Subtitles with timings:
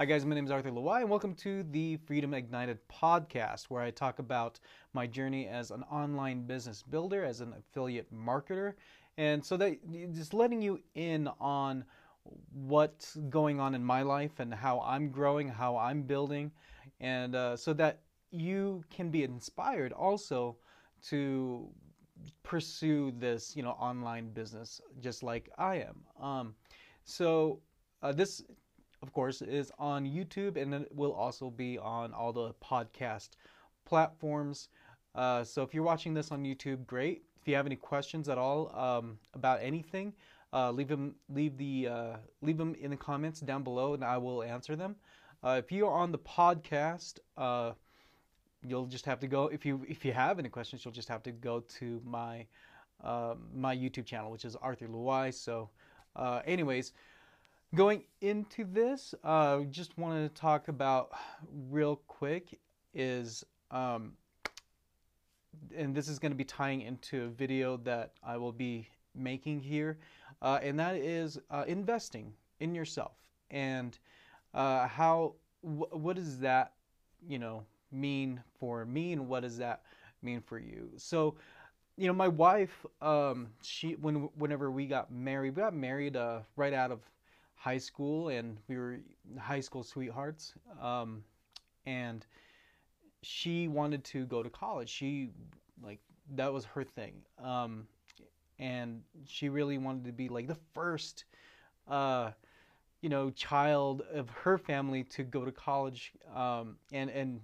[0.00, 0.24] Hi, guys.
[0.24, 4.18] My name is Arthur Lawai, and welcome to the Freedom Ignited podcast, where I talk
[4.18, 4.58] about
[4.94, 8.72] my journey as an online business builder, as an affiliate marketer,
[9.18, 9.76] and so that
[10.14, 11.84] just letting you in on
[12.50, 16.50] what's going on in my life and how I'm growing, how I'm building,
[17.00, 20.56] and uh, so that you can be inspired also
[21.08, 21.68] to
[22.42, 26.24] pursue this, you know, online business just like I am.
[26.24, 26.54] Um,
[27.04, 27.60] so
[28.02, 28.42] uh, this
[29.02, 33.30] of course, is on YouTube and it will also be on all the podcast
[33.84, 34.68] platforms.
[35.14, 37.24] Uh, so if you're watching this on YouTube, great.
[37.40, 40.12] If you have any questions at all um, about anything,
[40.52, 44.18] uh, leave them leave the uh, leave them in the comments down below, and I
[44.18, 44.96] will answer them.
[45.42, 47.72] Uh, if you are on the podcast, uh,
[48.62, 49.46] you'll just have to go.
[49.48, 52.46] If you if you have any questions, you'll just have to go to my
[53.02, 55.32] um, my YouTube channel, which is Arthur Luai.
[55.32, 55.70] So,
[56.16, 56.92] uh, anyways.
[57.72, 61.12] Going into this, uh, just wanted to talk about
[61.70, 62.58] real quick
[62.94, 64.14] is, um,
[65.76, 69.60] and this is going to be tying into a video that I will be making
[69.60, 69.98] here,
[70.42, 73.12] uh, and that is uh, investing in yourself
[73.52, 73.96] and
[74.52, 76.72] uh, how wh- what does that
[77.24, 79.82] you know mean for me and what does that
[80.22, 80.90] mean for you?
[80.96, 81.36] So
[81.96, 86.40] you know my wife um, she when whenever we got married we got married uh,
[86.56, 86.98] right out of
[87.60, 89.00] high school, and we were
[89.38, 90.54] high school sweethearts.
[90.82, 91.24] Um,
[91.86, 92.26] and
[93.22, 94.88] she wanted to go to college.
[94.88, 95.30] She
[95.82, 96.00] like
[96.34, 97.14] that was her thing.
[97.42, 97.86] Um,
[98.58, 101.24] and she really wanted to be like the first,
[101.88, 102.32] uh,
[103.02, 106.12] you know, child of her family to go to college.
[106.34, 107.40] Um, and and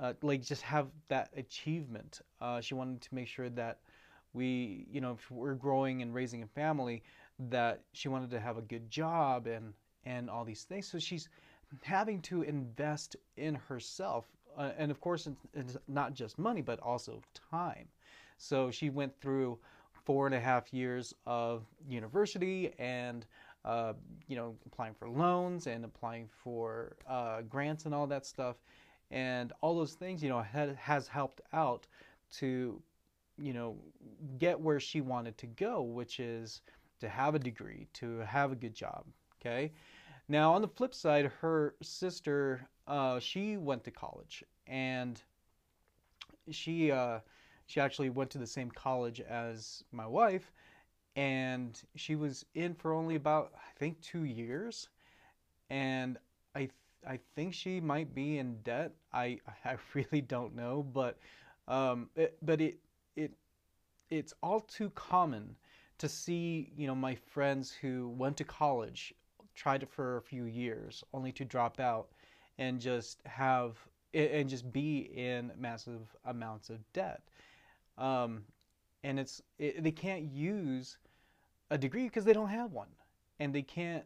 [0.00, 2.20] uh, like just have that achievement.
[2.40, 3.80] Uh, she wanted to make sure that
[4.34, 7.02] we, you know, if we're growing and raising a family,
[7.38, 9.72] that she wanted to have a good job and
[10.04, 10.86] and all these things.
[10.86, 11.28] So she's
[11.82, 17.20] having to invest in herself, uh, and of course, it's not just money, but also
[17.50, 17.88] time.
[18.38, 19.58] So she went through
[20.04, 23.26] four and a half years of university and
[23.64, 23.94] uh,
[24.28, 28.56] you know applying for loans and applying for uh, grants and all that stuff,
[29.10, 31.86] and all those things you know had, has helped out
[32.32, 32.80] to
[33.36, 33.76] you know
[34.38, 36.62] get where she wanted to go, which is
[37.00, 39.04] to have a degree, to have a good job.
[39.40, 39.72] Okay.
[40.28, 45.22] Now, on the flip side, her sister, uh, she went to college and
[46.50, 47.20] she uh,
[47.66, 50.52] she actually went to the same college as my wife,
[51.16, 54.88] and she was in for only about I think two years,
[55.70, 56.18] and
[56.54, 56.72] I th-
[57.06, 58.92] I think she might be in debt.
[59.12, 61.18] I I really don't know, but
[61.68, 62.78] um, it, but it
[63.16, 63.32] it
[64.10, 65.56] it's all too common
[65.98, 69.14] to see, you know, my friends who went to college,
[69.54, 72.08] tried it for a few years, only to drop out
[72.58, 73.76] and just have
[74.14, 77.22] and just be in massive amounts of debt.
[77.98, 78.44] Um,
[79.04, 80.98] and it's it, they can't use
[81.70, 82.88] a degree because they don't have one,
[83.40, 84.04] and they can't,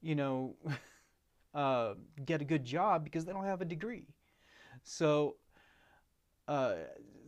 [0.00, 0.56] you know,
[1.54, 1.94] uh,
[2.24, 4.06] get a good job because they don't have a degree.
[4.82, 5.36] So
[6.48, 6.74] uh,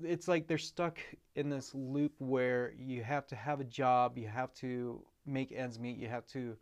[0.03, 0.99] it's like they're stuck
[1.34, 5.78] in this loop where you have to have a job, you have to make ends
[5.78, 6.56] meet, you have to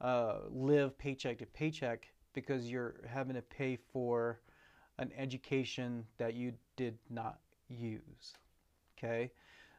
[0.00, 4.40] uh, live paycheck to paycheck because you're having to pay for
[4.98, 8.34] an education that you did not use.
[8.98, 9.30] Okay,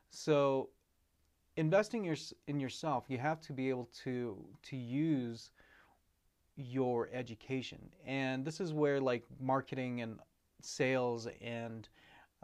[0.10, 0.70] so
[1.58, 2.16] investing your,
[2.48, 5.52] in yourself, you have to be able to to use
[6.58, 10.20] your education, and this is where like marketing and
[10.62, 11.88] sales and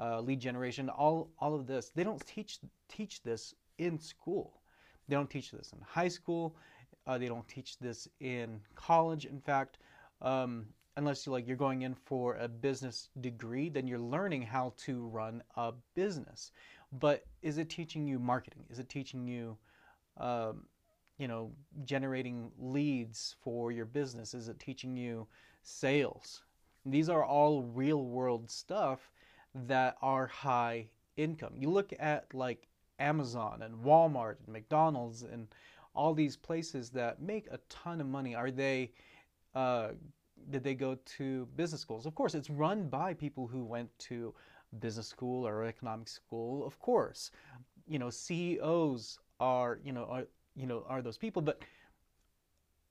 [0.01, 1.91] uh, lead generation, all all of this.
[1.94, 4.62] They don't teach teach this in school.
[5.07, 6.56] They don't teach this in high school.
[7.06, 9.25] Uh, they don't teach this in college.
[9.25, 9.78] In fact,
[10.22, 10.66] um,
[10.97, 15.07] unless you like you're going in for a business degree, then you're learning how to
[15.07, 16.51] run a business.
[16.94, 18.66] But is it teaching you marketing?
[18.69, 19.57] Is it teaching you,
[20.18, 20.66] um,
[21.18, 21.51] you know,
[21.83, 24.33] generating leads for your business?
[24.33, 25.28] Is it teaching you
[25.63, 26.44] sales?
[26.86, 29.12] These are all real world stuff
[29.53, 30.88] that are high
[31.18, 31.53] income.
[31.56, 32.68] You look at like
[33.00, 35.48] Amazon and Walmart and McDonald's and
[35.94, 38.36] all these places that make a ton of money.
[38.36, 38.92] Are they
[39.56, 39.89] uh,
[40.50, 42.06] did they go to business schools?
[42.06, 44.33] Of course, it's run by people who went to
[44.80, 46.65] business school or economic school.
[46.65, 47.31] Of course,
[47.88, 50.25] you know CEOs are you know are
[50.56, 51.42] you know are those people.
[51.42, 51.62] But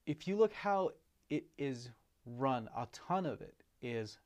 [0.07, 0.91] if you look how
[1.31, 1.91] it is
[2.27, 4.19] run, a ton of it is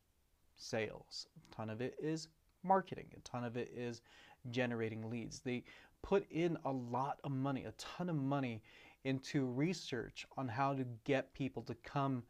[0.57, 1.27] sales.
[1.37, 2.29] A ton of it is
[2.63, 3.07] marketing.
[3.17, 4.03] A ton of it is
[4.51, 5.41] generating leads.
[5.41, 5.65] They
[6.03, 8.63] put in a lot of money, a ton of money
[9.05, 12.23] into research on how to get people to come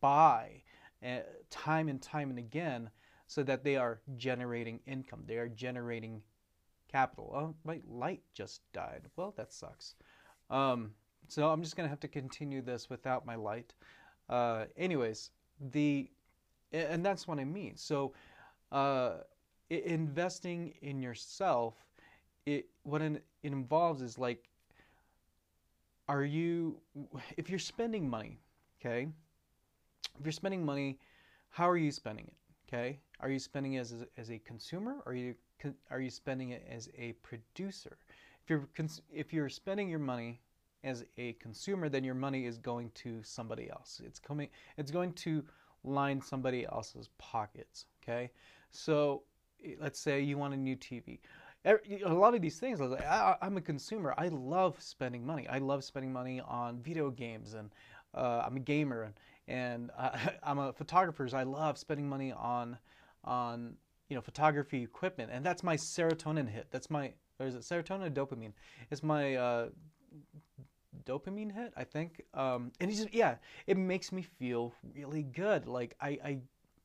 [0.00, 0.62] buy
[1.04, 1.20] uh,
[1.50, 2.90] time and time and again
[3.26, 5.24] so that they are generating income.
[5.26, 6.22] They are generating
[6.90, 7.32] capital.
[7.34, 9.02] Oh, my light just died.
[9.16, 9.94] Well, that sucks.
[10.50, 10.92] Um,
[11.28, 13.72] so I'm just going to have to continue this without my light.
[14.28, 15.30] Uh, anyways,
[15.72, 16.10] the
[16.72, 17.76] and that's what I mean.
[17.76, 18.12] So
[18.70, 19.18] uh,
[19.70, 21.74] investing in yourself,
[22.46, 24.48] it what it involves is like,
[26.08, 26.78] are you
[27.36, 28.38] if you're spending money,
[28.80, 29.08] okay?
[30.18, 30.98] If you're spending money,
[31.50, 32.34] how are you spending it?
[32.68, 35.34] Okay, are you spending it as a, as a consumer, or are you
[35.90, 37.98] are you spending it as a producer?
[38.42, 38.68] If you're
[39.12, 40.40] if you're spending your money
[40.84, 44.00] as a consumer, then your money is going to somebody else.
[44.04, 44.48] It's coming.
[44.76, 45.44] It's going to
[45.84, 47.86] line somebody else's pockets.
[48.02, 48.30] Okay,
[48.70, 49.22] so
[49.78, 51.18] let's say you want a new TV.
[51.64, 54.14] A lot of these things, I, am a consumer.
[54.18, 55.46] I love spending money.
[55.46, 57.70] I love spending money on video games, and
[58.14, 59.14] uh, I'm a gamer, and,
[59.46, 59.90] and
[60.42, 61.28] I'm a photographer.
[61.28, 62.78] So I love spending money on
[63.24, 63.76] on
[64.08, 66.66] you know photography equipment, and that's my serotonin hit.
[66.70, 68.52] That's my or is it serotonin or dopamine?
[68.90, 69.68] It's my uh,
[71.04, 72.22] dopamine hit, I think.
[72.34, 75.66] Um, and just yeah, it makes me feel really good.
[75.66, 76.38] Like I, I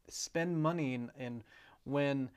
[0.08, 1.44] spend money and, and
[1.84, 2.30] when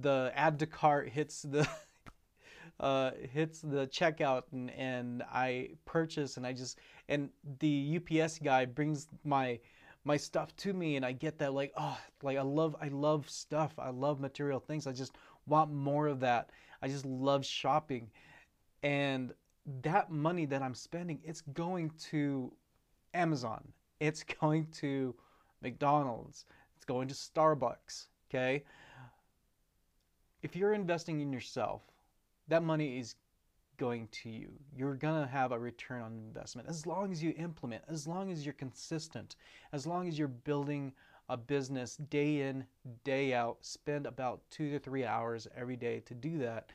[0.00, 1.68] the add to cart hits the
[2.80, 6.78] uh, hits the checkout and, and I purchase and I just
[7.08, 7.30] and
[7.60, 9.58] the UPS guy brings my
[10.04, 13.28] my stuff to me and I get that like oh like I love I love
[13.28, 15.12] stuff I love material things I just
[15.46, 16.50] want more of that
[16.82, 18.10] I just love shopping
[18.82, 19.32] and
[19.82, 22.52] that money that I'm spending it's going to
[23.14, 23.66] Amazon
[24.00, 25.14] it's going to
[25.62, 26.44] McDonald's
[26.76, 28.64] it's going to Starbucks okay
[30.42, 31.82] if you're investing in yourself
[32.48, 33.14] that money is
[33.76, 34.52] going to you.
[34.76, 38.30] You're going to have a return on investment as long as you implement, as long
[38.30, 39.36] as you're consistent,
[39.72, 40.92] as long as you're building
[41.28, 42.64] a business day in,
[43.02, 46.70] day out, spend about two to three hours every day to do that.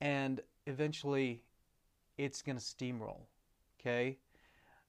[0.00, 1.42] And eventually
[2.18, 3.22] it's going to steamroll.
[3.80, 4.18] Okay.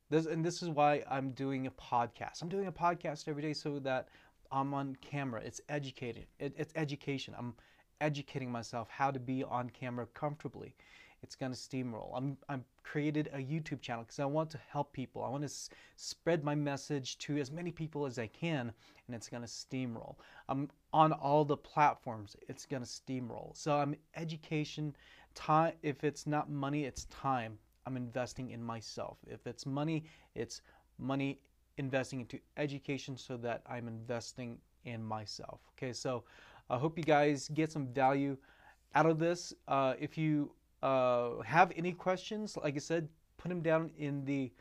[0.09, 2.41] This, and this is why I'm doing a podcast.
[2.41, 4.07] I'm doing a podcast every day so that
[4.51, 5.41] I'm on camera.
[5.43, 6.27] It's educated.
[6.39, 7.35] It, it's education.
[7.37, 7.53] I'm
[7.99, 10.75] educating myself how to be on camera comfortably
[11.23, 12.11] it's going to steamroll.
[12.15, 15.23] I'm I'm created a YouTube channel because I want to help people.
[15.23, 18.71] I want to s- spread my message to as many people as I can,
[19.07, 20.15] and it's going to steamroll.
[20.47, 22.35] I'm on all the platforms.
[22.47, 23.57] It's going to steamroll.
[23.57, 24.95] So I'm education
[25.37, 25.73] time.
[25.83, 27.59] If it's not money, it's time.
[27.85, 29.17] I'm investing in myself.
[29.27, 30.03] If it's money,
[30.35, 30.61] it's
[30.97, 31.39] money
[31.77, 35.61] investing into education so that I'm investing in myself.
[35.77, 36.23] Okay, so
[36.69, 38.37] I hope you guys get some value
[38.95, 39.53] out of this.
[39.67, 40.51] Uh, if you
[40.81, 43.07] uh, have any questions, like I said,
[43.37, 44.51] put them down in the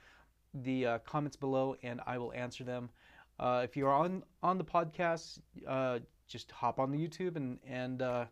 [0.62, 2.90] the uh, comments below, and I will answer them.
[3.38, 8.02] Uh, if you're on on the podcast, uh, just hop on the YouTube and and
[8.02, 8.24] uh,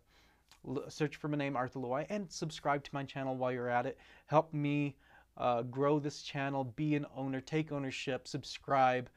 [0.88, 3.98] search for my name Arthur Loy and subscribe to my channel while you're at it.
[4.26, 4.96] Help me
[5.36, 9.08] uh, grow this channel, be an owner, take ownership, subscribe.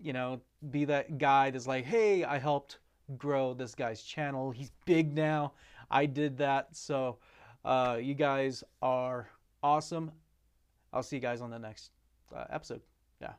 [0.00, 0.40] You know,
[0.70, 2.78] be that guy that's like, hey, I helped
[3.16, 4.50] grow this guy's channel.
[4.50, 5.52] He's big now.
[5.90, 7.18] I did that, so.
[7.64, 9.28] Uh, you guys are
[9.62, 10.12] awesome.
[10.92, 11.90] I'll see you guys on the next
[12.34, 12.82] uh, episode.
[13.20, 13.32] Yeah.